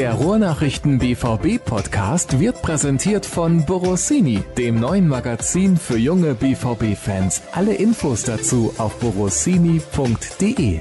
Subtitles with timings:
[0.00, 7.42] Der Ruhrnachrichten BVB Podcast wird präsentiert von Borossini, dem neuen Magazin für junge BVB Fans.
[7.52, 10.80] Alle Infos dazu auf borossini.de.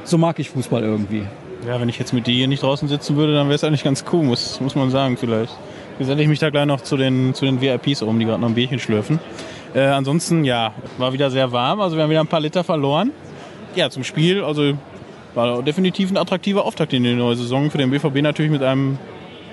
[0.04, 1.24] So mag ich Fußball irgendwie.
[1.66, 3.84] Ja, wenn ich jetzt mit dir hier nicht draußen sitzen würde, dann wäre es eigentlich
[3.84, 5.52] ganz cool, muss, muss man sagen vielleicht.
[6.03, 8.48] Geselle ich mich da gleich noch zu den, zu den VIPs um, die gerade noch
[8.48, 9.20] ein Bierchen schlürfen.
[9.72, 11.81] Äh, ansonsten, ja, war wieder sehr warm.
[11.81, 13.12] Also wir haben wieder ein paar Liter verloren.
[13.77, 14.72] Ja, zum Spiel, also
[15.34, 17.70] war definitiv ein attraktiver Auftakt in die neue Saison.
[17.70, 18.98] Für den BVB natürlich mit einem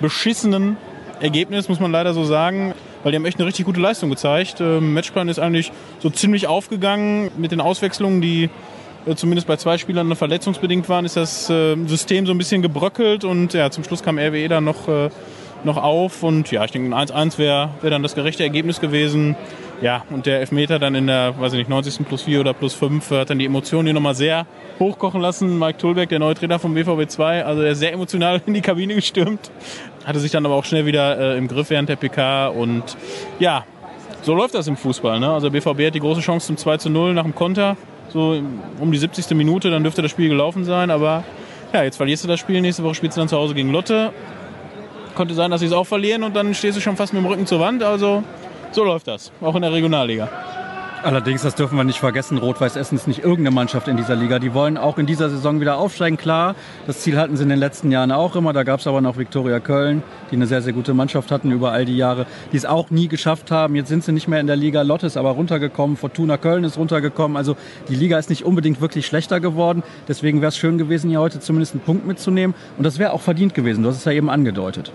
[0.02, 0.78] beschissenen
[1.20, 2.74] Ergebnis, muss man leider so sagen.
[3.04, 4.60] Weil die haben echt eine richtig gute Leistung gezeigt.
[4.60, 8.50] Ähm, Matchplan ist eigentlich so ziemlich aufgegangen mit den Auswechslungen, die
[9.06, 13.24] äh, zumindest bei zwei Spielern verletzungsbedingt waren, ist das äh, System so ein bisschen gebröckelt
[13.24, 15.10] und ja, zum Schluss kam RWE dann noch äh,
[15.64, 19.36] noch auf und ja, ich denke, ein 1-1 wäre wär dann das gerechte Ergebnis gewesen.
[19.82, 22.06] Ja, und der Elfmeter dann in der, weiß ich nicht, 90.
[22.06, 24.46] plus 4 oder plus 5 hat dann die Emotionen hier nochmal sehr
[24.78, 25.58] hochkochen lassen.
[25.58, 28.62] Mike Tulbeck, der neue Trainer vom BVB 2, also der ist sehr emotional in die
[28.62, 29.52] Kabine gestürmt,
[30.04, 32.98] hatte sich dann aber auch schnell wieder äh, im Griff während der PK und
[33.40, 33.64] ja,
[34.22, 35.20] so läuft das im Fußball.
[35.20, 35.32] Ne?
[35.32, 37.78] Also der BVB hat die große Chance zum 2 zu 0 nach dem Konter,
[38.10, 38.38] so
[38.80, 39.30] um die 70.
[39.32, 41.24] Minute, dann dürfte das Spiel gelaufen sein, aber
[41.72, 44.12] ja, jetzt verlierst du das Spiel, nächste Woche spielst du dann zu Hause gegen Lotte
[45.16, 47.28] könnte sein, dass sie es auch verlieren und dann stehst du schon fast mit dem
[47.28, 47.84] Rücken zur Wand.
[47.84, 48.24] Also
[48.72, 50.30] so läuft das, auch in der Regionalliga.
[51.02, 54.38] Allerdings, das dürfen wir nicht vergessen, Rot-Weiß Essen ist nicht irgendeine Mannschaft in dieser Liga.
[54.38, 56.56] Die wollen auch in dieser Saison wieder aufsteigen, klar.
[56.88, 58.52] Das Ziel hatten sie in den letzten Jahren auch immer.
[58.52, 61.72] Da gab es aber noch Viktoria Köln, die eine sehr, sehr gute Mannschaft hatten über
[61.72, 63.76] all die Jahre, die es auch nie geschafft haben.
[63.76, 64.82] Jetzt sind sie nicht mehr in der Liga.
[64.82, 67.38] Lotte ist aber runtergekommen, Fortuna Köln ist runtergekommen.
[67.38, 67.56] Also
[67.88, 69.84] die Liga ist nicht unbedingt wirklich schlechter geworden.
[70.10, 72.54] Deswegen wäre es schön gewesen, hier heute zumindest einen Punkt mitzunehmen.
[72.78, 73.84] Und das wäre auch verdient gewesen.
[73.84, 74.92] Du hast es ja eben angedeutet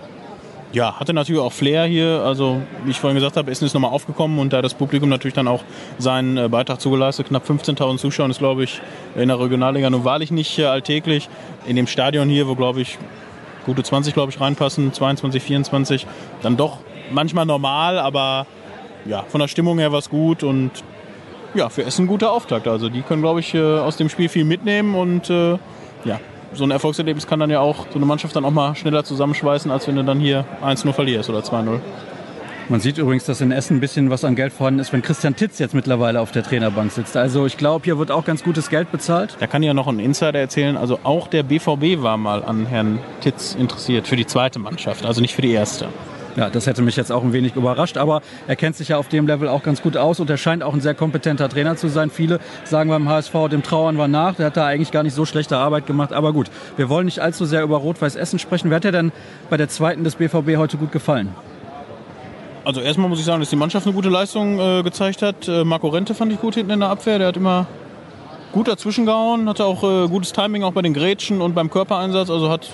[0.75, 2.21] ja, hatte natürlich auch Flair hier.
[2.25, 5.33] Also, wie ich vorhin gesagt habe, Essen ist nochmal aufgekommen und da das Publikum natürlich
[5.33, 5.63] dann auch
[5.97, 7.29] seinen äh, Beitrag zugeleistet.
[7.29, 8.81] Knapp 15.000 Zuschauer ist, glaube ich,
[9.15, 11.29] in der Regionalliga nun wahrlich nicht äh, alltäglich.
[11.65, 12.97] In dem Stadion hier, wo, glaube ich,
[13.65, 16.07] gute 20, glaube ich, reinpassen, 22, 24,
[16.41, 18.45] dann doch manchmal normal, aber
[19.05, 20.71] ja, von der Stimmung her war es gut und
[21.53, 22.67] ja, für Essen ein guter Auftakt.
[22.67, 26.19] Also, die können, glaube ich, äh, aus dem Spiel viel mitnehmen und ja,
[26.55, 29.71] so ein Erfolgserlebnis kann dann ja auch so eine Mannschaft dann auch mal schneller zusammenschweißen,
[29.71, 31.79] als wenn du dann hier 1-0 verlierst oder 2-0.
[32.67, 35.35] Man sieht übrigens, dass in Essen ein bisschen was an Geld vorhanden ist, wenn Christian
[35.35, 37.15] Titz jetzt mittlerweile auf der Trainerbank sitzt.
[37.15, 39.37] Also ich glaube, hier wird auch ganz gutes Geld bezahlt.
[39.39, 40.75] Da kann ich ja noch einen Insider erzählen.
[40.75, 45.21] Also auch der BVB war mal an Herrn Titz interessiert für die zweite Mannschaft, also
[45.21, 45.89] nicht für die erste.
[46.35, 49.07] Ja, das hätte mich jetzt auch ein wenig überrascht, aber er kennt sich ja auf
[49.07, 51.87] dem Level auch ganz gut aus und er scheint auch ein sehr kompetenter Trainer zu
[51.87, 52.09] sein.
[52.09, 54.35] Viele sagen beim HSV, dem trauern wir nach.
[54.35, 56.11] Der hat da eigentlich gar nicht so schlechte Arbeit gemacht.
[56.11, 58.69] Aber gut, wir wollen nicht allzu sehr über Rot-Weiß Essen sprechen.
[58.69, 59.13] Wer hat dir denn
[59.49, 61.33] bei der zweiten des BVB heute gut gefallen?
[62.65, 65.47] Also erstmal muss ich sagen, dass die Mannschaft eine gute Leistung äh, gezeigt hat.
[65.47, 67.19] Äh, Marco Rente fand ich gut hinten in der Abwehr.
[67.19, 67.67] Der hat immer
[68.55, 72.29] gut dazwischen gehauen, hatte auch äh, gutes Timing auch bei den Grätschen und beim Körpereinsatz.
[72.29, 72.69] Also hat,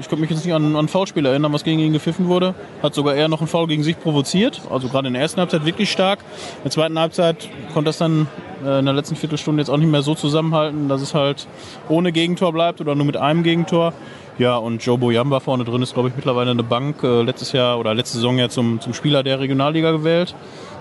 [0.00, 2.56] ich könnte mich jetzt nicht an, an Foulspiel erinnern, was gegen ihn gepfiffen wurde.
[2.82, 4.62] Hat sogar eher noch einen Foul gegen sich provoziert.
[4.68, 6.18] Also gerade in der ersten Halbzeit wirklich stark.
[6.56, 8.26] In der zweiten Halbzeit konnte das dann
[8.64, 11.46] äh, in der letzten Viertelstunde jetzt auch nicht mehr so zusammenhalten, dass es halt
[11.88, 13.92] ohne Gegentor bleibt oder nur mit einem Gegentor.
[14.38, 17.04] Ja, und Joe Boyamba vorne drin ist, glaube ich, mittlerweile eine Bank.
[17.04, 20.34] Äh, letztes Jahr oder letzte Saison ja zum, zum Spieler der Regionalliga gewählt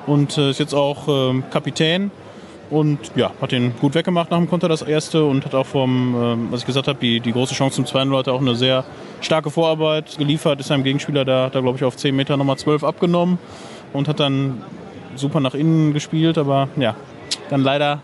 [0.07, 2.09] und äh, ist jetzt auch ähm, Kapitän
[2.71, 5.25] und ja, hat den gut weggemacht nach dem Konter, das erste.
[5.25, 8.15] Und hat auch vom, äh, was ich gesagt habe, die, die große Chance zum zweiten
[8.15, 8.85] hat auch eine sehr
[9.19, 10.62] starke Vorarbeit geliefert.
[10.62, 13.38] Ist seinem Gegenspieler da, da glaube ich, auf 10 Meter nochmal 12 abgenommen.
[13.91, 14.63] Und hat dann
[15.15, 16.38] super nach innen gespielt.
[16.38, 16.95] Aber ja,
[17.50, 18.01] dann leider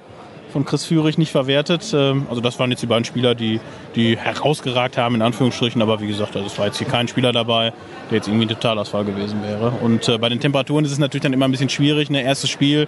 [0.51, 1.93] von Chris Führig nicht verwertet.
[1.93, 3.59] Ähm, also das waren jetzt die beiden Spieler, die,
[3.95, 5.81] die herausgeragt haben, in Anführungsstrichen.
[5.81, 7.73] Aber wie gesagt, also es war jetzt hier kein Spieler dabei,
[8.09, 9.71] der jetzt irgendwie ein Totalausfall gewesen wäre.
[9.81, 12.09] Und äh, bei den Temperaturen ist es natürlich dann immer ein bisschen schwierig.
[12.09, 12.21] Ne?
[12.21, 12.87] Erstes Spiel,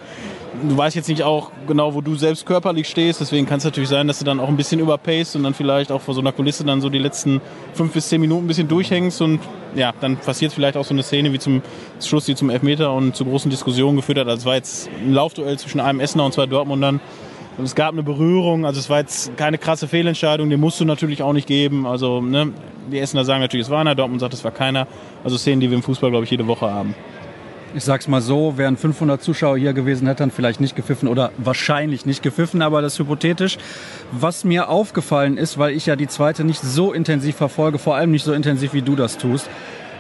[0.68, 3.22] du weißt jetzt nicht auch genau, wo du selbst körperlich stehst.
[3.22, 5.92] Deswegen kann es natürlich sein, dass du dann auch ein bisschen überpaced und dann vielleicht
[5.92, 7.42] auch vor so einer Kulisse dann so die letzten
[7.74, 9.22] fünf bis zehn Minuten ein bisschen durchhängst.
[9.22, 9.40] Und
[9.76, 11.62] ja, dann passiert vielleicht auch so eine Szene wie zum
[12.02, 14.28] Schluss, die zum Elfmeter und zu großen Diskussionen geführt hat.
[14.28, 17.00] Also es war jetzt ein Laufduell zwischen einem Essener und zwei Dortmundern.
[17.64, 21.22] Es gab eine Berührung, also es war jetzt keine krasse Fehlentscheidung, den musst du natürlich
[21.22, 21.86] auch nicht geben.
[21.86, 22.54] Also ne,
[22.92, 24.88] die Essener sagen natürlich, es war einer, Dortmund sagt, es war keiner.
[25.24, 26.96] Also Szenen, die wir im Fußball, glaube ich, jede Woche haben.
[27.76, 31.32] Ich sag's mal so, wären 500 Zuschauer hier gewesen, hätte dann vielleicht nicht gepfiffen oder
[31.38, 33.58] wahrscheinlich nicht gepfiffen, aber das ist hypothetisch.
[34.12, 38.10] Was mir aufgefallen ist, weil ich ja die zweite nicht so intensiv verfolge, vor allem
[38.10, 39.48] nicht so intensiv wie du das tust,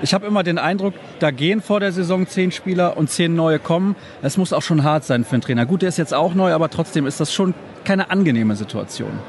[0.01, 3.59] ich habe immer den Eindruck, da gehen vor der Saison zehn Spieler und zehn neue
[3.59, 3.95] kommen.
[4.21, 5.65] Es muss auch schon hart sein für einen Trainer.
[5.65, 7.53] Gut, der ist jetzt auch neu, aber trotzdem ist das schon
[7.83, 9.19] keine angenehme Situation.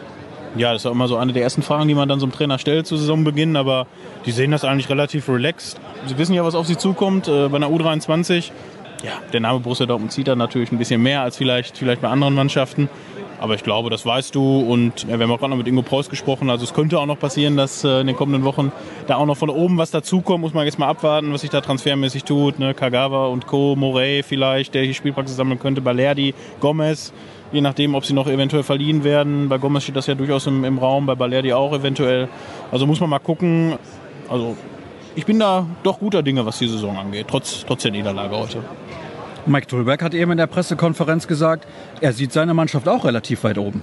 [0.56, 2.32] Ja, das ist auch immer so eine der ersten Fragen, die man dann so einem
[2.32, 3.86] Trainer stellt zu Saisonbeginn, aber
[4.26, 5.80] die sehen das eigentlich relativ relaxed.
[6.06, 7.28] Sie wissen ja, was auf sie zukommt.
[7.28, 8.50] Äh, bei einer U23,
[9.04, 12.08] ja, der Name Borussia Dortmund zieht da natürlich ein bisschen mehr als vielleicht, vielleicht bei
[12.08, 12.88] anderen Mannschaften.
[13.40, 14.60] Aber ich glaube, das weißt du.
[14.60, 16.50] Und ja, wir haben auch gerade noch mit Ingo Preuß gesprochen.
[16.50, 18.70] Also es könnte auch noch passieren, dass äh, in den kommenden Wochen
[19.06, 20.42] da auch noch von oben was dazukommt.
[20.42, 22.58] Muss man jetzt mal abwarten, was sich da transfermäßig tut.
[22.58, 22.74] Ne?
[22.74, 25.80] Kagawa und Co., Morey vielleicht, der hier Spielpraxis sammeln könnte.
[25.80, 27.14] Balerdi, Gomez.
[27.50, 29.48] Je nachdem, ob sie noch eventuell verliehen werden.
[29.48, 32.28] Bei Gomez steht das ja durchaus im, im Raum, bei Balerdi auch eventuell.
[32.70, 33.78] Also muss man mal gucken.
[34.28, 34.54] Also
[35.16, 38.62] ich bin da doch guter Dinge, was die Saison angeht, trotz, trotz der Niederlage heute.
[39.46, 41.66] Mike Tulberg hat eben in der Pressekonferenz gesagt,
[42.00, 43.82] er sieht seine Mannschaft auch relativ weit oben.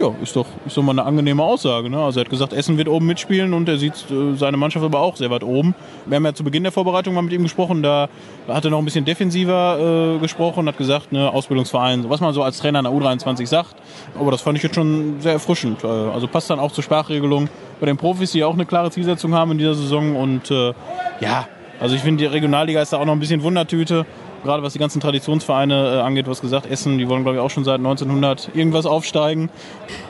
[0.00, 1.90] Ja, ist doch, ist doch mal eine angenehme Aussage.
[1.90, 1.98] Ne?
[1.98, 5.00] Also er hat gesagt, Essen wird oben mitspielen und er sieht äh, seine Mannschaft aber
[5.00, 5.74] auch sehr weit oben.
[6.06, 8.08] Wir haben ja zu Beginn der Vorbereitung mal mit ihm gesprochen, da
[8.46, 12.32] hat er noch ein bisschen defensiver äh, gesprochen und hat gesagt, ne, Ausbildungsverein, was man
[12.32, 13.74] so als Trainer in der U23 sagt.
[14.16, 15.82] Aber das fand ich jetzt schon sehr erfrischend.
[15.82, 17.48] Äh, also passt dann auch zur Sprachregelung
[17.80, 20.14] bei den Profis, die auch eine klare Zielsetzung haben in dieser Saison.
[20.14, 20.74] Und äh,
[21.20, 21.48] ja,
[21.80, 24.06] also ich finde, die Regionalliga ist da auch noch ein bisschen Wundertüte
[24.44, 27.42] gerade was die ganzen Traditionsvereine äh, angeht, du hast gesagt, Essen, die wollen glaube ich
[27.42, 29.50] auch schon seit 1900 irgendwas aufsteigen.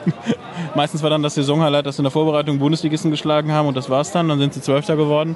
[0.75, 3.89] Meistens war dann das Saisonhighlight, dass sie in der Vorbereitung Bundesligisten geschlagen haben und das
[3.89, 5.35] war's dann, dann sind sie Zwölfter geworden.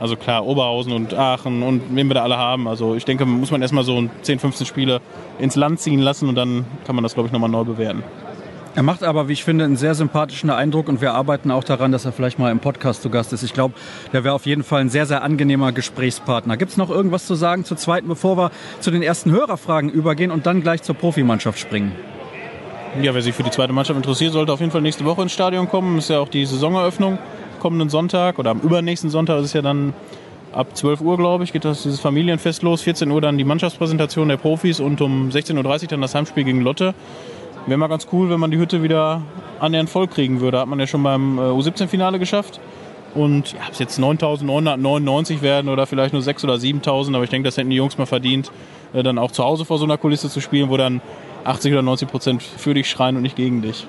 [0.00, 2.66] Also klar, Oberhausen und Aachen und wen wir da alle haben.
[2.66, 5.00] Also ich denke, muss man erstmal so 10, 15 Spiele
[5.38, 8.02] ins Land ziehen lassen und dann kann man das glaube ich nochmal neu bewerten.
[8.74, 11.92] Er macht aber, wie ich finde, einen sehr sympathischen Eindruck und wir arbeiten auch daran,
[11.92, 13.42] dass er vielleicht mal im Podcast zu Gast ist.
[13.42, 13.74] Ich glaube,
[14.12, 16.56] der wäre auf jeden Fall ein sehr, sehr angenehmer Gesprächspartner.
[16.56, 20.30] Gibt es noch irgendwas zu sagen zur zweiten, bevor wir zu den ersten Hörerfragen übergehen
[20.30, 21.92] und dann gleich zur Profimannschaft springen?
[23.02, 25.32] Ja, wer sich für die zweite Mannschaft interessiert, sollte auf jeden Fall nächste Woche ins
[25.32, 25.98] Stadion kommen.
[25.98, 27.18] Ist ja auch die Saisoneröffnung
[27.62, 29.94] kommenden Sonntag oder am übernächsten Sonntag ist es ja dann
[30.50, 32.82] ab 12 Uhr, glaube ich, geht das dieses Familienfest los.
[32.82, 36.60] 14 Uhr dann die Mannschaftspräsentation der Profis und um 16.30 Uhr dann das Heimspiel gegen
[36.62, 36.92] Lotte.
[37.66, 39.22] Wäre mal ganz cool, wenn man die Hütte wieder
[39.60, 40.58] annähernd voll kriegen würde.
[40.58, 42.60] Hat man ja schon beim äh, U17-Finale geschafft.
[43.14, 47.30] Und ja, ob es jetzt 9.999 werden oder vielleicht nur 6.000 oder 7.000, aber ich
[47.30, 48.50] denke, das hätten die Jungs mal verdient,
[48.94, 51.00] äh, dann auch zu Hause vor so einer Kulisse zu spielen, wo dann
[51.44, 53.86] 80 oder 90 Prozent für dich schreien und nicht gegen dich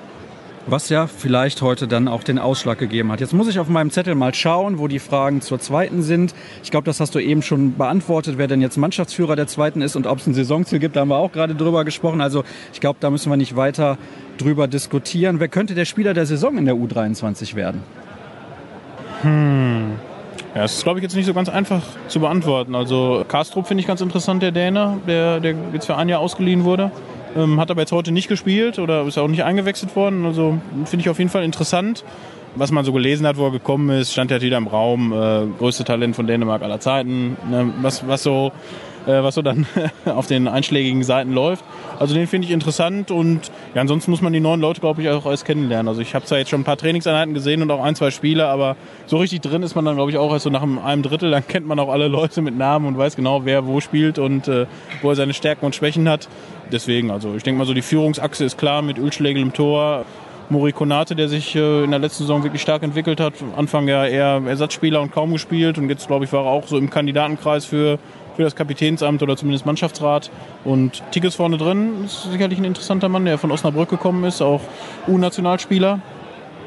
[0.66, 3.20] was ja vielleicht heute dann auch den Ausschlag gegeben hat.
[3.20, 6.34] Jetzt muss ich auf meinem Zettel mal schauen, wo die Fragen zur zweiten sind.
[6.62, 9.96] Ich glaube, das hast du eben schon beantwortet, wer denn jetzt Mannschaftsführer der zweiten ist
[9.96, 12.20] und ob es ein Saisonziel gibt, da haben wir auch gerade drüber gesprochen.
[12.20, 13.98] Also ich glaube, da müssen wir nicht weiter
[14.38, 15.40] drüber diskutieren.
[15.40, 17.82] Wer könnte der Spieler der Saison in der U23 werden?
[19.22, 19.92] Hm.
[20.54, 22.74] Ja, das ist, glaube ich, jetzt nicht so ganz einfach zu beantworten.
[22.76, 26.62] Also Kastrup finde ich ganz interessant, der Däne, der, der jetzt für ein Jahr ausgeliehen
[26.62, 26.92] wurde.
[27.36, 30.24] Ähm, hat aber jetzt heute nicht gespielt oder ist auch nicht eingewechselt worden.
[30.24, 32.04] Also finde ich auf jeden Fall interessant.
[32.56, 35.12] Was man so gelesen hat, wo er gekommen ist, stand ja wieder im Raum.
[35.12, 37.36] Äh, größte Talent von Dänemark aller Zeiten.
[37.50, 37.72] Ne?
[37.82, 38.52] Was, was so
[39.12, 39.66] was so dann
[40.04, 41.64] auf den einschlägigen Seiten läuft.
[41.98, 45.08] Also den finde ich interessant und ja, ansonsten muss man die neuen Leute, glaube ich,
[45.08, 45.88] auch erst kennenlernen.
[45.88, 48.46] Also ich habe zwar jetzt schon ein paar Trainingseinheiten gesehen und auch ein, zwei Spiele,
[48.46, 51.30] aber so richtig drin ist man dann, glaube ich, auch erst so nach einem Drittel.
[51.30, 54.48] Dann kennt man auch alle Leute mit Namen und weiß genau, wer wo spielt und
[54.48, 54.66] äh,
[55.02, 56.28] wo er seine Stärken und Schwächen hat.
[56.72, 60.04] Deswegen, also ich denke mal so, die Führungsachse ist klar mit Ölschlägel im Tor.
[60.50, 63.34] Mori Konate, der sich äh, in der letzten Saison wirklich stark entwickelt hat.
[63.56, 66.76] Anfang ja eher Ersatzspieler und kaum gespielt und jetzt, glaube ich, war er auch so
[66.76, 67.98] im Kandidatenkreis für
[68.36, 70.30] für das Kapitänsamt oder zumindest Mannschaftsrat.
[70.64, 74.60] Und Tigges vorne drin ist sicherlich ein interessanter Mann, der von Osnabrück gekommen ist, auch
[75.08, 76.00] U-Nationalspieler.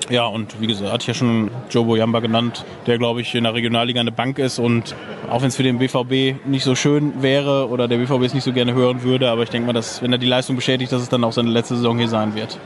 [0.09, 3.43] Ja, und wie gesagt, hatte ich ja schon Joe Boyamba genannt, der, glaube ich, in
[3.43, 4.95] der Regionalliga eine Bank ist und
[5.29, 8.45] auch wenn es für den BVB nicht so schön wäre oder der BVB es nicht
[8.45, 11.01] so gerne hören würde, aber ich denke mal, dass, wenn er die Leistung bestätigt, dass
[11.01, 12.57] es dann auch seine letzte Saison hier sein wird.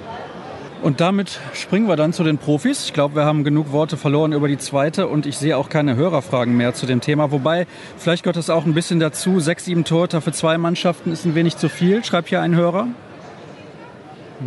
[0.82, 2.86] Und damit springen wir dann zu den Profis.
[2.86, 5.96] Ich glaube, wir haben genug Worte verloren über die zweite und ich sehe auch keine
[5.96, 7.32] Hörerfragen mehr zu dem Thema.
[7.32, 9.40] Wobei, vielleicht gehört das auch ein bisschen dazu.
[9.40, 12.88] Sechs, sieben Torhüter für zwei Mannschaften ist ein wenig zu viel, schreibt hier ein Hörer.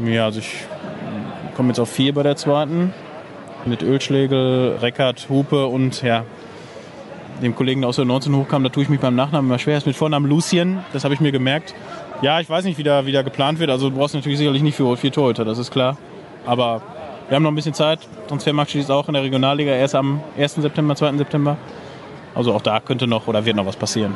[0.05, 0.67] Ja, also ich
[1.57, 2.93] komme jetzt auf vier bei der zweiten.
[3.65, 6.25] Mit Ölschlägel, Reckert, Hupe und ja,
[7.43, 9.79] dem Kollegen, der aus der 19 hochkam, da tue ich mich beim Nachnamen immer schwer.
[9.79, 11.75] Ist mit Vornamen Lucien, das habe ich mir gemerkt.
[12.23, 13.71] Ja, ich weiß nicht, wie da, wie da geplant wird.
[13.71, 15.97] Also du brauchst natürlich sicherlich nicht für vier Torhüter, das ist klar.
[16.47, 16.83] Aber
[17.29, 18.01] wir haben noch ein bisschen Zeit.
[18.29, 20.55] Transfermarkt schließt auch in der Regionalliga erst am 1.
[20.57, 21.17] September, 2.
[21.17, 21.57] September.
[22.35, 24.15] Also auch da könnte noch oder wird noch was passieren.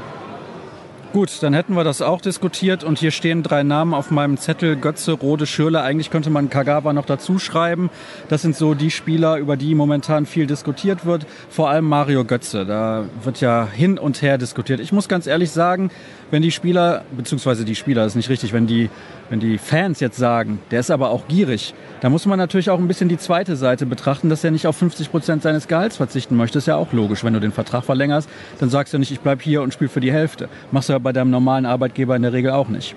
[1.15, 4.77] Gut, dann hätten wir das auch diskutiert und hier stehen drei Namen auf meinem Zettel,
[4.77, 5.81] Götze, Rode, Schürle.
[5.81, 7.89] Eigentlich könnte man Kagawa noch dazu schreiben.
[8.29, 11.27] Das sind so die Spieler, über die momentan viel diskutiert wird.
[11.49, 14.81] Vor allem Mario Götze, da wird ja hin und her diskutiert.
[14.81, 15.91] Ich muss ganz ehrlich sagen,
[16.31, 18.91] wenn die Spieler, beziehungsweise die Spieler, das ist nicht richtig, wenn die,
[19.31, 21.73] wenn die Fans jetzt sagen, der ist aber auch gierig,
[22.03, 24.77] da muss man natürlich auch ein bisschen die zweite Seite betrachten, dass er nicht auf
[24.77, 26.59] 50 Prozent seines Gehalts verzichten möchte.
[26.59, 27.25] Ist ja auch logisch.
[27.25, 30.01] Wenn du den Vertrag verlängerst, dann sagst du nicht, ich bleib hier und spiele für
[30.01, 30.51] die Hälfte.
[30.71, 32.95] Machst du ja bei deinem normalen Arbeitgeber in der Regel auch nicht.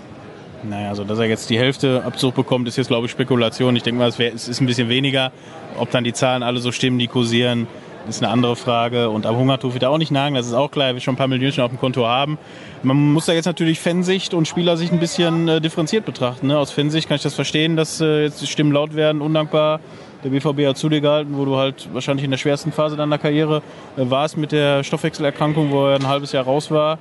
[0.63, 3.75] Naja, also dass er jetzt die Hälfte Abzug bekommt, ist jetzt glaube ich Spekulation.
[3.75, 5.31] Ich denke mal, es, wär, es ist ein bisschen weniger.
[5.77, 7.67] Ob dann die Zahlen alle so stimmen, die kursieren,
[8.07, 9.09] ist eine andere Frage.
[9.09, 11.15] Und am Hungertuch wird er auch nicht nagen, das ist auch klar, er wird schon
[11.15, 12.37] ein paar Millionen auf dem Konto haben.
[12.83, 16.47] Man muss da jetzt natürlich Fansicht und Spielersicht ein bisschen äh, differenziert betrachten.
[16.47, 16.57] Ne?
[16.57, 19.79] Aus Fansicht kann ich das verstehen, dass äh, jetzt die Stimmen laut werden, undankbar.
[20.23, 23.17] Der BVB hat zu dir gehalten, wo du halt wahrscheinlich in der schwersten Phase deiner
[23.17, 23.63] Karriere
[23.97, 26.99] äh, warst mit der Stoffwechselerkrankung, wo er ein halbes Jahr raus war.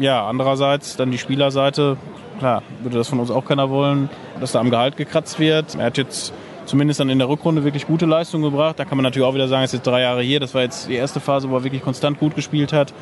[0.00, 1.96] Ja, andererseits dann die Spielerseite,
[2.38, 4.08] klar, würde das von uns auch keiner wollen,
[4.40, 5.74] dass da am Gehalt gekratzt wird.
[5.74, 6.32] Er hat jetzt
[6.64, 8.78] zumindest dann in der Rückrunde wirklich gute Leistungen gebracht.
[8.78, 10.40] Da kann man natürlich auch wieder sagen, es ist jetzt drei Jahre hier.
[10.40, 12.94] Das war jetzt die erste Phase, wo er wirklich konstant gut gespielt hat.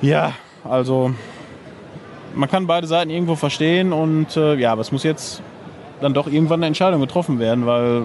[0.00, 0.32] Ja,
[0.64, 1.14] also
[2.34, 5.42] man kann beide Seiten irgendwo verstehen und äh, ja, aber es muss jetzt
[6.00, 8.02] dann doch irgendwann eine Entscheidung getroffen werden, weil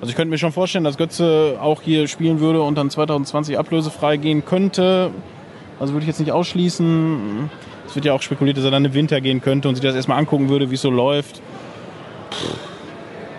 [0.00, 3.58] also ich könnte mir schon vorstellen, dass Götze auch hier spielen würde und dann 2020
[3.58, 5.10] ablösefrei gehen könnte.
[5.80, 7.50] Also würde ich jetzt nicht ausschließen.
[7.86, 9.94] Es wird ja auch spekuliert, dass er dann im Winter gehen könnte und sich das
[9.94, 11.40] erstmal angucken würde, wie es so läuft.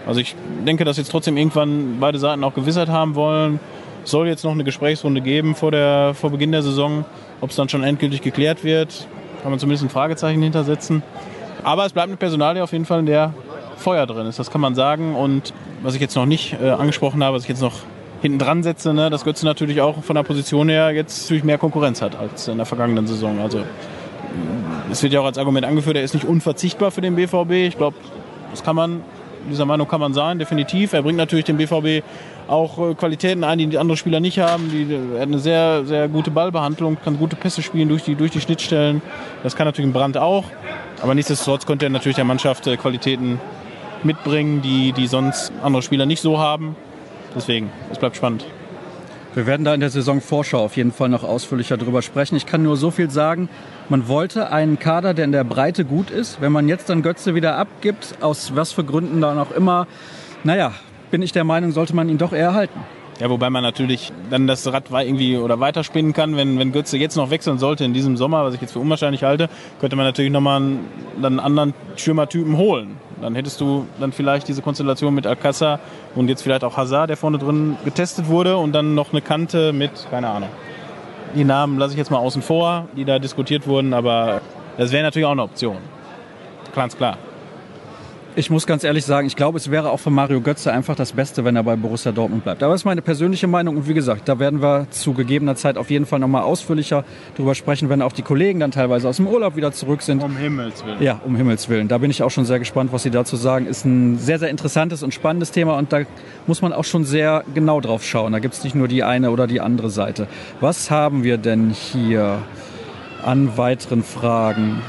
[0.07, 3.59] Also ich denke, dass jetzt trotzdem irgendwann beide Seiten auch Gewissheit haben wollen.
[4.03, 7.05] Es soll jetzt noch eine Gesprächsrunde geben vor, der, vor Beginn der Saison.
[7.41, 9.07] Ob es dann schon endgültig geklärt wird,
[9.43, 11.03] kann man zumindest ein Fragezeichen hintersetzen.
[11.63, 13.33] Aber es bleibt eine Personalie auf jeden Fall, in der
[13.77, 15.15] Feuer drin ist, das kann man sagen.
[15.15, 15.53] Und
[15.83, 17.75] was ich jetzt noch nicht äh, angesprochen habe, was ich jetzt noch
[18.21, 21.57] hinten dran setze, ne, dass Götze natürlich auch von der Position her jetzt natürlich mehr
[21.57, 23.39] Konkurrenz hat als in der vergangenen Saison.
[23.39, 23.63] Also
[24.91, 27.51] es wird ja auch als Argument angeführt, er ist nicht unverzichtbar für den BVB.
[27.51, 27.97] Ich glaube,
[28.51, 29.03] das kann man
[29.49, 30.93] dieser Meinung kann man sein, definitiv.
[30.93, 32.03] Er bringt natürlich dem BVB
[32.47, 34.69] auch äh, Qualitäten ein, die, andere Spieler nicht haben.
[34.71, 38.31] Die, er hat eine sehr, sehr gute Ballbehandlung, kann gute Pässe spielen durch die, durch
[38.31, 39.01] die Schnittstellen.
[39.43, 40.45] Das kann natürlich ein Brand auch.
[41.01, 43.39] Aber nichtsdestotrotz konnte er natürlich der Mannschaft äh, Qualitäten
[44.03, 46.75] mitbringen, die, die sonst andere Spieler nicht so haben.
[47.35, 48.45] Deswegen, es bleibt spannend.
[49.35, 52.35] Wir werden da in der Saisonvorschau auf jeden Fall noch ausführlicher drüber sprechen.
[52.35, 53.47] Ich kann nur so viel sagen.
[53.87, 56.41] Man wollte einen Kader, der in der Breite gut ist.
[56.41, 59.87] Wenn man jetzt dann Götze wieder abgibt, aus was für Gründen dann auch immer,
[60.43, 60.73] naja,
[61.11, 62.79] bin ich der Meinung, sollte man ihn doch eher halten.
[63.19, 67.17] Ja, wobei man natürlich dann das Rad irgendwie oder weiterspinnen kann, wenn, wenn Götze jetzt
[67.17, 70.31] noch wechseln sollte in diesem Sommer, was ich jetzt für unwahrscheinlich halte, könnte man natürlich
[70.31, 70.87] nochmal einen,
[71.21, 72.97] einen anderen Stürmertypen holen.
[73.21, 75.79] Dann hättest du dann vielleicht diese Konstellation mit Alcázar
[76.15, 79.73] und jetzt vielleicht auch Hazard, der vorne drin getestet wurde und dann noch eine Kante
[79.73, 80.49] mit, keine Ahnung.
[81.35, 84.41] Die Namen lasse ich jetzt mal außen vor, die da diskutiert wurden, aber
[84.77, 85.77] das wäre natürlich auch eine Option.
[86.73, 87.17] Ganz klar.
[88.35, 91.13] Ich muss ganz ehrlich sagen, ich glaube, es wäre auch für Mario Götze einfach das
[91.13, 92.61] Beste, wenn er bei Borussia Dortmund bleibt.
[92.61, 95.77] Aber das ist meine persönliche Meinung und wie gesagt, da werden wir zu gegebener Zeit
[95.77, 97.03] auf jeden Fall nochmal ausführlicher
[97.35, 100.23] drüber sprechen, wenn auch die Kollegen dann teilweise aus dem Urlaub wieder zurück sind.
[100.23, 101.01] Um Himmels Willen.
[101.01, 101.87] Ja, um Himmels Willen.
[101.87, 103.65] Da bin ich auch schon sehr gespannt, was Sie dazu sagen.
[103.65, 106.01] Ist ein sehr, sehr interessantes und spannendes Thema und da
[106.45, 108.31] muss man auch schon sehr genau drauf schauen.
[108.31, 110.27] Da gibt es nicht nur die eine oder die andere Seite.
[110.61, 112.37] Was haben wir denn hier
[113.25, 114.81] an weiteren Fragen?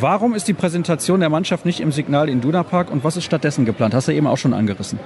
[0.00, 3.24] Warum ist die Präsentation der Mannschaft nicht im Signal in Duna Park und was ist
[3.24, 3.94] stattdessen geplant?
[3.94, 4.98] Hast du eben auch schon angerissen.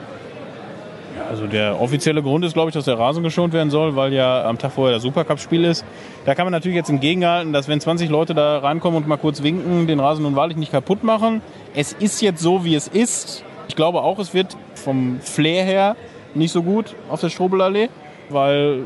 [1.28, 4.44] Also der offizielle Grund ist, glaube ich, dass der Rasen geschont werden soll, weil ja
[4.44, 5.84] am Tag vorher das Supercup-Spiel ist.
[6.24, 9.42] Da kann man natürlich jetzt entgegenhalten, dass wenn 20 Leute da reinkommen und mal kurz
[9.42, 11.42] winken, den Rasen nun wahrlich nicht kaputt machen.
[11.74, 13.44] Es ist jetzt so, wie es ist.
[13.68, 15.96] Ich glaube auch, es wird vom Flair her
[16.34, 17.88] nicht so gut auf der Strobelallee,
[18.28, 18.84] weil,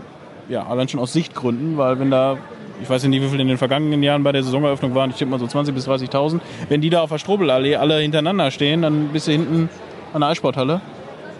[0.49, 2.39] ja, allein schon aus Sichtgründen, weil wenn da
[2.83, 5.31] ich weiß nicht, wie viele in den vergangenen Jahren bei der Saisoneröffnung waren, ich tippe
[5.31, 6.41] mal so 20.000 bis 30.000.
[6.69, 9.69] Wenn die da auf der Strobelallee alle hintereinander stehen, dann bist du hinten
[10.13, 10.81] an der Eissporthalle.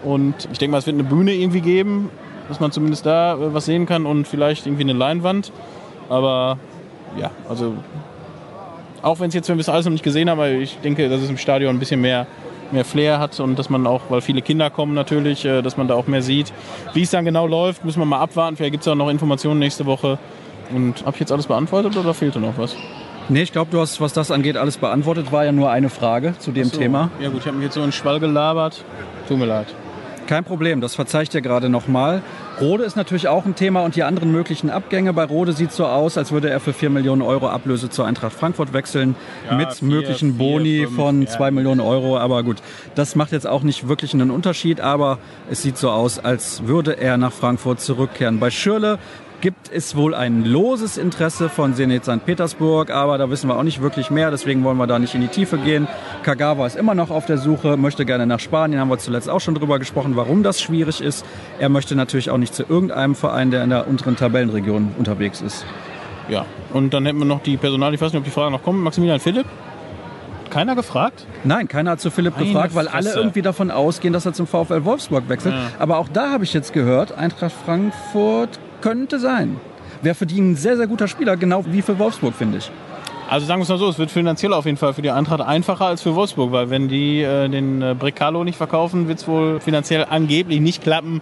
[0.03, 2.09] Und ich denke mal, es wird eine Bühne irgendwie geben,
[2.47, 5.51] dass man zumindest da äh, was sehen kann und vielleicht irgendwie eine Leinwand.
[6.09, 6.57] Aber
[7.19, 7.75] ja, also
[9.01, 11.09] auch wenn es jetzt, wenn wir es alles noch nicht gesehen haben, aber ich denke,
[11.09, 12.27] dass es im Stadion ein bisschen mehr,
[12.71, 15.87] mehr Flair hat und dass man auch, weil viele Kinder kommen natürlich, äh, dass man
[15.87, 16.53] da auch mehr sieht.
[16.93, 18.55] Wie es dann genau läuft, müssen wir mal abwarten.
[18.57, 20.17] Vielleicht gibt es auch noch Informationen nächste Woche.
[20.73, 22.75] Und habe ich jetzt alles beantwortet oder fehlte noch was?
[23.29, 25.31] Nee, ich glaube, du hast, was das angeht, alles beantwortet.
[25.31, 26.77] War ja nur eine Frage zu dem So.
[26.77, 27.09] Thema.
[27.19, 28.83] Ja gut, ich habe mich jetzt so in den Schwall gelabert.
[29.27, 29.67] Tut mir leid.
[30.27, 32.21] Kein Problem, das verzeih ich dir gerade nochmal.
[32.59, 35.13] Rode ist natürlich auch ein Thema und die anderen möglichen Abgänge.
[35.13, 38.33] Bei Rode sieht so aus, als würde er für 4 Millionen Euro Ablöse zur Eintracht
[38.33, 39.15] Frankfurt wechseln.
[39.49, 41.29] Ja, mit vier, möglichen vier, Boni fünf, von ja.
[41.29, 42.17] 2 Millionen Euro.
[42.17, 42.57] Aber gut,
[42.95, 44.81] das macht jetzt auch nicht wirklich einen Unterschied.
[44.81, 45.19] Aber
[45.49, 48.39] es sieht so aus, als würde er nach Frankfurt zurückkehren.
[48.39, 48.99] Bei Schürle
[49.41, 52.25] gibt es wohl ein loses Interesse von Zenit St.
[52.25, 55.21] Petersburg, aber da wissen wir auch nicht wirklich mehr, deswegen wollen wir da nicht in
[55.21, 55.87] die Tiefe gehen.
[56.23, 59.39] Kagawa ist immer noch auf der Suche, möchte gerne nach Spanien, haben wir zuletzt auch
[59.39, 61.25] schon drüber gesprochen, warum das schwierig ist.
[61.59, 65.65] Er möchte natürlich auch nicht zu irgendeinem Verein, der in der unteren Tabellenregion unterwegs ist.
[66.29, 66.45] Ja.
[66.73, 68.81] Und dann hätten wir noch die Personal, ich weiß nicht, ob die Frage noch kommt.
[68.81, 69.45] Maximilian Philipp?
[70.49, 71.25] Keiner gefragt?
[71.43, 73.19] Nein, keiner hat zu Philipp Meine gefragt, weil alle Fresse.
[73.19, 75.53] irgendwie davon ausgehen, dass er zum VfL Wolfsburg wechselt.
[75.53, 75.61] Ja.
[75.77, 79.59] Aber auch da habe ich jetzt gehört, Eintracht Frankfurt könnte sein.
[80.01, 82.71] Wäre für die ein sehr, sehr guter Spieler, genau wie für Wolfsburg, finde ich.
[83.29, 85.41] Also sagen wir es mal so, es wird finanziell auf jeden Fall für die Eintracht
[85.41, 89.27] einfacher als für Wolfsburg, weil wenn die äh, den äh, Brecalo nicht verkaufen, wird es
[89.27, 91.21] wohl finanziell angeblich nicht klappen.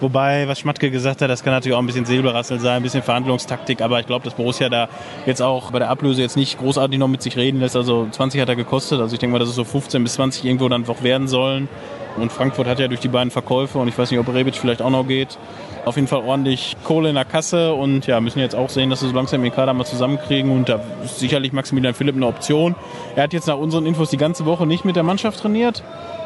[0.00, 3.02] Wobei, was Schmatke gesagt hat, das kann natürlich auch ein bisschen Silberrassel sein, ein bisschen
[3.02, 4.90] Verhandlungstaktik, aber ich glaube, dass Borussia da
[5.24, 7.76] jetzt auch bei der Ablöse jetzt nicht großartig noch mit sich reden lässt.
[7.76, 10.44] Also 20 hat er gekostet, also ich denke mal, dass es so 15 bis 20
[10.44, 11.70] irgendwo dann doch werden sollen.
[12.18, 14.82] Und Frankfurt hat ja durch die beiden Verkäufe und ich weiß nicht, ob Rebic vielleicht
[14.82, 15.38] auch noch geht,
[15.86, 19.00] auf jeden Fall ordentlich Kohle in der Kasse und ja, müssen jetzt auch sehen, dass
[19.00, 22.74] sie so langsam den Kader mal zusammenkriegen und da ist sicherlich Maximilian Philipp eine Option.
[23.14, 25.84] Er hat jetzt nach unseren Infos die ganze Woche nicht mit der Mannschaft trainiert,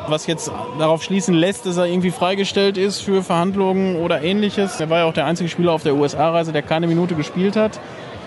[0.08, 4.80] was jetzt darauf schließen lässt, dass er irgendwie freigestellt ist für Verhandlungen oder ähnliches.
[4.80, 7.78] Er war ja auch der einzige Spieler auf der USA-Reise, der keine Minute gespielt hat.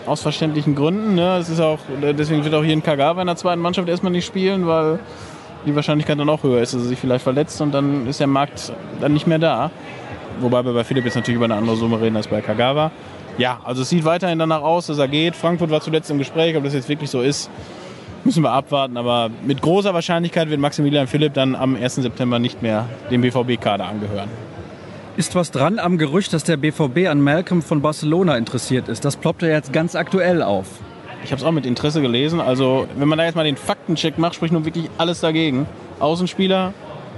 [0.05, 1.15] Aus verständlichen Gründen.
[1.15, 1.37] Ne?
[1.37, 4.25] Es ist auch, deswegen wird auch hier in Kagawa in der zweiten Mannschaft erstmal nicht
[4.25, 4.99] spielen, weil
[5.65, 8.27] die Wahrscheinlichkeit dann auch höher ist, dass er sich vielleicht verletzt und dann ist der
[8.27, 8.71] Markt
[9.01, 9.71] dann nicht mehr da.
[10.43, 12.91] Wobei wir bei Philipp jetzt natürlich über eine andere Summe reden als bei Kagawa.
[13.37, 15.35] Ja, also es sieht weiterhin danach aus, dass er geht.
[15.35, 17.49] Frankfurt war zuletzt im Gespräch, ob das jetzt wirklich so ist,
[18.25, 18.97] müssen wir abwarten.
[18.97, 21.95] Aber mit großer Wahrscheinlichkeit wird Maximilian Philipp dann am 1.
[21.95, 24.29] September nicht mehr dem BVB-Kader angehören.
[25.15, 29.05] Ist was dran am Gerücht, dass der BVB an Malcolm von Barcelona interessiert ist?
[29.05, 30.67] Das ploppt ja jetzt ganz aktuell auf.
[31.23, 32.41] Ich habe es auch mit Interesse gelesen.
[32.41, 35.67] Also wenn man da jetzt mal den Faktencheck macht, spricht nun wirklich alles dagegen.
[35.99, 36.73] Außenspieler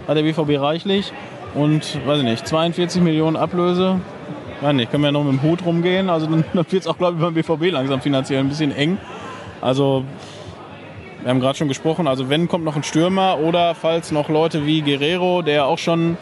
[0.07, 1.11] hat der BVB reichlich
[1.55, 3.99] und weiß ich nicht, 42 Millionen Ablöse.
[4.61, 6.09] Weiß nicht, können wir ja noch mit dem Hut rumgehen.
[6.09, 8.97] Also dann, dann wird es auch, glaube ich, beim BVB langsam finanziell ein bisschen eng.
[9.61, 10.03] Also
[11.21, 14.65] wir haben gerade schon gesprochen, also wenn kommt noch ein Stürmer oder falls noch Leute
[14.65, 16.17] wie Guerrero, der auch schon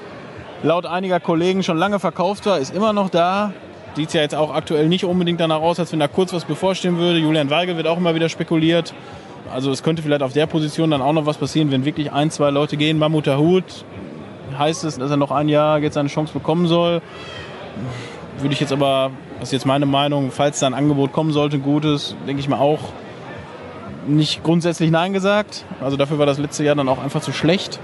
[0.63, 3.51] laut einiger Kollegen schon lange verkauft war, ist immer noch da.
[3.95, 6.97] Sieht ja jetzt auch aktuell nicht unbedingt danach aus, als wenn da kurz was bevorstehen
[6.97, 7.19] würde.
[7.19, 8.93] Julian Weigel wird auch immer wieder spekuliert.
[9.53, 12.31] Also es könnte vielleicht auf der Position dann auch noch was passieren, wenn wirklich ein,
[12.31, 12.97] zwei Leute gehen.
[12.97, 13.85] Mahmoud Hut
[14.57, 17.01] heißt es, dass er noch ein Jahr jetzt seine Chance bekommen soll.
[18.39, 21.57] Würde ich jetzt aber, das ist jetzt meine Meinung, falls da ein Angebot kommen sollte,
[21.57, 22.79] ein gutes, denke ich mal auch
[24.07, 25.63] nicht grundsätzlich Nein gesagt.
[25.81, 27.79] Also dafür war das letzte Jahr dann auch einfach zu schlecht.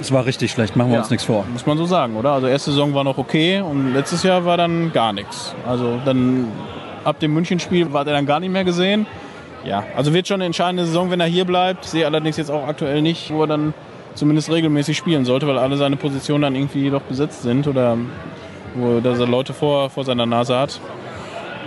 [0.00, 1.00] Es war richtig schlecht, machen wir Ja.
[1.00, 1.44] uns nichts vor.
[1.52, 2.32] Muss man so sagen, oder?
[2.32, 5.54] Also erste Saison war noch okay und letztes Jahr war dann gar nichts.
[5.68, 6.48] Also dann
[7.04, 9.06] ab dem Münchenspiel war er dann gar nicht mehr gesehen.
[9.64, 11.84] Ja, also wird schon eine entscheidende Saison, wenn er hier bleibt.
[11.84, 13.74] Ich sehe allerdings jetzt auch aktuell nicht, wo er dann
[14.20, 17.96] zumindest regelmäßig spielen sollte, weil alle seine Positionen dann irgendwie doch besetzt sind oder
[18.74, 20.78] wo er Leute vor, vor seiner Nase hat.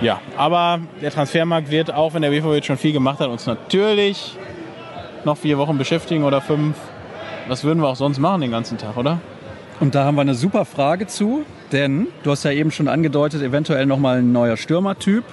[0.01, 3.45] Ja, aber der Transfermarkt wird, auch wenn der BVB jetzt schon viel gemacht hat, uns
[3.45, 4.37] natürlich
[5.25, 6.77] noch vier Wochen beschäftigen oder fünf.
[7.47, 9.19] Was würden wir auch sonst machen den ganzen Tag, oder?
[9.79, 13.41] Und da haben wir eine super Frage zu, denn du hast ja eben schon angedeutet,
[13.41, 15.23] eventuell nochmal ein neuer Stürmertyp.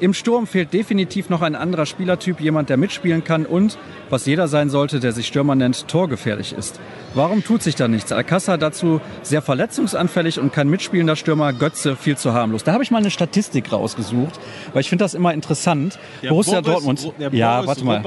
[0.00, 3.78] Im Sturm fehlt definitiv noch ein anderer Spielertyp, jemand, der mitspielen kann und,
[4.10, 6.80] was jeder sein sollte, der sich Stürmer nennt, torgefährlich ist.
[7.14, 8.12] Warum tut sich da nichts?
[8.12, 12.64] Alcázar dazu sehr verletzungsanfällig und kein mitspielender Stürmer, Götze viel zu harmlos.
[12.64, 14.40] Da habe ich mal eine Statistik rausgesucht,
[14.72, 15.98] weil ich finde das immer interessant.
[16.28, 17.12] Borussia Dortmund.
[17.30, 18.02] ja, warte mal.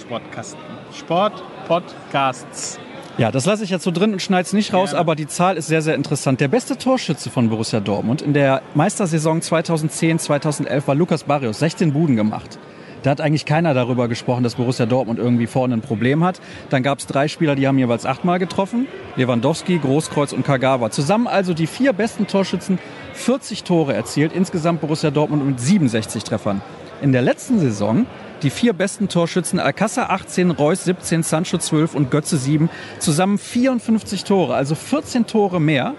[0.00, 0.60] Sportkasten.
[0.94, 2.78] Sportpodcasts.
[3.18, 5.00] Ja, das lasse ich jetzt so drin und schneide es nicht raus, Gerne.
[5.00, 6.40] aber die Zahl ist sehr, sehr interessant.
[6.40, 11.92] Der beste Torschütze von Borussia Dortmund in der Meistersaison 2010, 2011 war Lukas Barrios, 16
[11.92, 12.60] Buden gemacht.
[13.02, 16.40] Da hat eigentlich keiner darüber gesprochen, dass Borussia Dortmund irgendwie vorne ein Problem hat.
[16.70, 18.86] Dann gab es drei Spieler, die haben jeweils achtmal getroffen.
[19.16, 20.90] Lewandowski, Großkreuz und Kagawa.
[20.90, 22.78] Zusammen also die vier besten Torschützen,
[23.14, 24.32] 40 Tore erzielt.
[24.32, 26.62] Insgesamt Borussia Dortmund mit 67 Treffern.
[27.02, 28.06] In der letzten Saison
[28.42, 32.68] die vier besten Torschützen, Alcázar 18, Reus 17, Sancho 12 und Götze 7.
[32.98, 35.94] Zusammen 54 Tore, also 14 Tore mehr.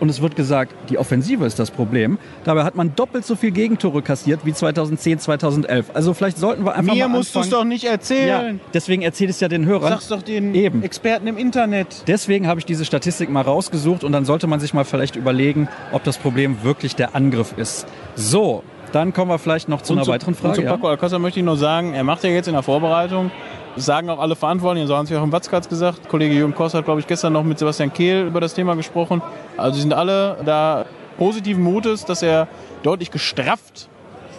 [0.00, 2.18] Und es wird gesagt, die Offensive ist das Problem.
[2.44, 5.86] Dabei hat man doppelt so viel Gegentore kassiert wie 2010, 2011.
[5.92, 8.60] Also vielleicht sollten wir einfach Mir mal musst du es doch nicht Ja, erzählen.
[8.72, 9.90] deswegen erzähle ich es ja den Hörern.
[9.90, 10.84] Sag's doch den Eben.
[10.84, 12.04] Experten im Internet.
[12.06, 15.68] Deswegen habe ich diese Statistik mal rausgesucht und dann sollte man sich mal vielleicht überlegen,
[15.90, 17.84] ob das Problem wirklich der Angriff ist.
[18.14, 20.54] So, Dann kommen wir vielleicht noch zu Und einer weiteren Und Frage.
[20.56, 20.76] zu Ja?
[20.76, 23.30] Paco Alcázar möchte ich nur sagen, er macht ja jetzt in der Vorbereitung,
[23.74, 27.00] das sagen auch alle Verantwortlichen, so Hans-Joachim Watzke hat gesagt, Kollege Jürgen Koss hat, glaube
[27.00, 29.22] ich, gestern noch mit Sebastian Kehl über das Thema gesprochen.
[29.56, 30.84] Also sie sind alle da
[31.16, 32.48] positiven Mutes, dass er
[32.82, 33.88] deutlich gestrafft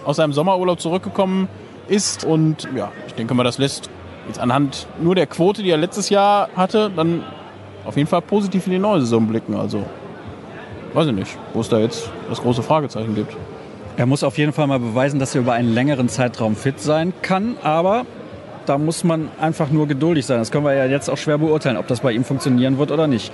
[0.06, 1.48] aus seinem Sommerurlaub zurückgekommen
[1.88, 2.24] ist.
[2.24, 3.90] Und ja, ich denke mal, das lässt
[4.28, 7.24] jetzt anhand nur der Quote, die er letztes Jahr hatte, dann
[7.86, 9.56] auf jeden Fall positiv in die neue Saison blicken.
[9.56, 9.86] Also
[10.94, 13.36] weiß ich nicht, wo es da jetzt das große Fragezeichen gibt.
[14.00, 17.12] Er muss auf jeden Fall mal beweisen, dass er über einen längeren Zeitraum fit sein
[17.22, 18.06] kann, aber
[18.66, 20.40] da muss man einfach nur geduldig sein.
[20.40, 23.08] Das können wir ja jetzt auch schwer beurteilen, ob das bei ihm funktionieren wird oder
[23.08, 23.34] nicht.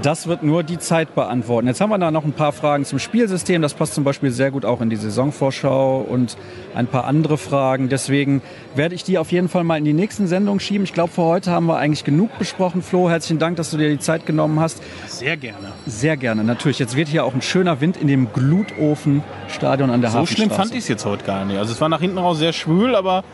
[0.00, 1.68] Das wird nur die Zeit beantworten.
[1.68, 3.60] Jetzt haben wir da noch ein paar Fragen zum Spielsystem.
[3.60, 6.38] Das passt zum Beispiel sehr gut auch in die Saisonvorschau und
[6.74, 7.90] ein paar andere Fragen.
[7.90, 8.40] Deswegen
[8.74, 10.84] werde ich die auf jeden Fall mal in die nächsten Sendungen schieben.
[10.84, 12.80] Ich glaube, für heute haben wir eigentlich genug besprochen.
[12.82, 14.82] Flo, herzlichen Dank, dass du dir die Zeit genommen hast.
[15.06, 15.72] Sehr gerne.
[15.86, 16.78] Sehr gerne, natürlich.
[16.78, 20.42] Jetzt wird hier auch ein schöner Wind in dem Glutofen-Stadion an der So Hafenstraße.
[20.48, 21.58] schlimm fand ich es jetzt heute gar nicht.
[21.58, 23.24] Also es war nach hinten raus sehr schwül, aber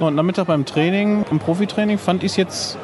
[0.00, 2.78] heute Nachmittag beim Training, im Profitraining, fand ich es jetzt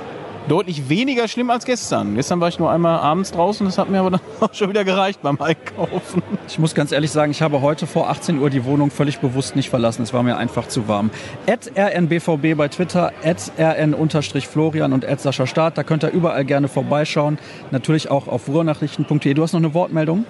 [0.49, 2.15] deutlich weniger schlimm als gestern.
[2.15, 4.85] Gestern war ich nur einmal abends draußen, das hat mir aber dann auch schon wieder
[4.85, 6.23] gereicht beim Einkaufen.
[6.49, 9.57] Ich muss ganz ehrlich sagen, ich habe heute vor 18 Uhr die Wohnung völlig bewusst
[9.57, 10.03] nicht verlassen.
[10.03, 11.11] Es war mir einfach zu warm.
[11.47, 15.79] At rnbvb bei Twitter, at rn-florian und at Sascha Staat.
[15.79, 17.39] Da könnt ihr überall gerne vorbeischauen.
[17.71, 19.35] Natürlich auch auf ruhrnachrichten.de.
[19.35, 20.25] Du hast noch eine Wortmeldung?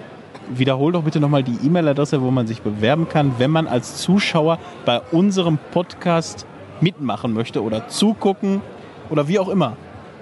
[0.49, 4.59] Wiederhol doch bitte nochmal die E-Mail-Adresse, wo man sich bewerben kann, wenn man als Zuschauer
[4.85, 6.45] bei unserem Podcast
[6.81, 8.61] mitmachen möchte oder zugucken
[9.09, 9.75] oder wie auch immer.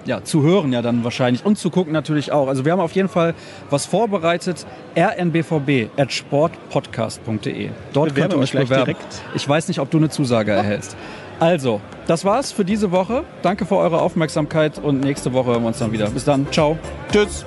[0.06, 2.48] Ja, zu hören ja dann wahrscheinlich und zu gucken natürlich auch.
[2.48, 3.34] Also wir haben auf jeden Fall
[3.70, 4.66] was vorbereitet.
[4.96, 7.70] rnbvb at sportpodcast.de.
[7.92, 8.84] Dort könnt ihr euch gleich bewerben.
[8.84, 9.22] direkt.
[9.34, 10.96] Ich weiß nicht, ob du eine Zusage erhältst.
[11.40, 13.24] Also, das war's für diese Woche.
[13.42, 16.08] Danke für eure Aufmerksamkeit und nächste Woche hören wir uns dann wieder.
[16.10, 16.46] Bis dann.
[16.52, 16.78] Ciao.
[17.10, 17.44] Tschüss.